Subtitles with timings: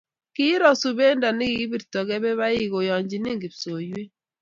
[0.35, 4.11] Kiiro subendo nekibirto kebebaik koyonchini kipsoiywet